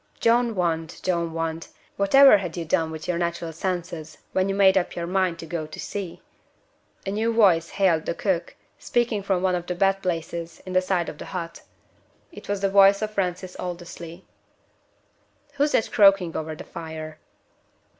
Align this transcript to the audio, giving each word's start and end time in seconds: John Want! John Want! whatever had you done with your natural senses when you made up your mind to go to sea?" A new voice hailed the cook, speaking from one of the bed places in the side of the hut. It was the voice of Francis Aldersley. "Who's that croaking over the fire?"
John 0.19 0.55
Want! 0.55 0.99
John 1.03 1.31
Want! 1.31 1.67
whatever 1.95 2.37
had 2.39 2.57
you 2.57 2.65
done 2.65 2.89
with 2.89 3.07
your 3.07 3.19
natural 3.19 3.53
senses 3.53 4.17
when 4.31 4.49
you 4.49 4.55
made 4.55 4.75
up 4.75 4.95
your 4.95 5.05
mind 5.05 5.37
to 5.37 5.45
go 5.45 5.67
to 5.67 5.79
sea?" 5.79 6.23
A 7.05 7.11
new 7.11 7.31
voice 7.31 7.69
hailed 7.69 8.07
the 8.07 8.15
cook, 8.15 8.55
speaking 8.79 9.21
from 9.21 9.43
one 9.43 9.53
of 9.53 9.67
the 9.67 9.75
bed 9.75 10.01
places 10.01 10.59
in 10.65 10.73
the 10.73 10.81
side 10.81 11.07
of 11.07 11.19
the 11.19 11.25
hut. 11.25 11.61
It 12.31 12.49
was 12.49 12.61
the 12.61 12.69
voice 12.71 13.03
of 13.03 13.11
Francis 13.13 13.55
Aldersley. 13.59 14.25
"Who's 15.53 15.73
that 15.73 15.91
croaking 15.91 16.35
over 16.35 16.55
the 16.55 16.63
fire?" 16.63 17.19